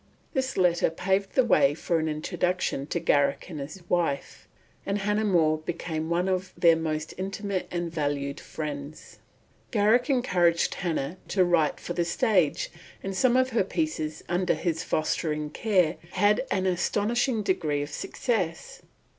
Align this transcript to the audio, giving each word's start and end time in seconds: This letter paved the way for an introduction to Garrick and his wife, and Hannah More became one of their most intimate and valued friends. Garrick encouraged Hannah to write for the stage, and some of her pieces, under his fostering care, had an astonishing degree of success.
This 0.33 0.57
letter 0.57 0.89
paved 0.89 1.35
the 1.35 1.43
way 1.43 1.75
for 1.75 1.99
an 1.99 2.07
introduction 2.07 2.87
to 2.87 2.99
Garrick 2.99 3.51
and 3.51 3.59
his 3.59 3.87
wife, 3.87 4.47
and 4.83 4.97
Hannah 4.97 5.23
More 5.25 5.59
became 5.59 6.09
one 6.09 6.27
of 6.27 6.51
their 6.57 6.75
most 6.75 7.13
intimate 7.19 7.67
and 7.69 7.91
valued 7.91 8.39
friends. 8.39 9.19
Garrick 9.69 10.09
encouraged 10.09 10.73
Hannah 10.73 11.17
to 11.27 11.45
write 11.45 11.79
for 11.79 11.93
the 11.93 12.03
stage, 12.03 12.71
and 13.03 13.15
some 13.15 13.37
of 13.37 13.51
her 13.51 13.63
pieces, 13.63 14.23
under 14.27 14.55
his 14.55 14.83
fostering 14.83 15.51
care, 15.51 15.97
had 16.13 16.47
an 16.49 16.65
astonishing 16.65 17.43
degree 17.43 17.83
of 17.83 17.91
success. 17.91 18.81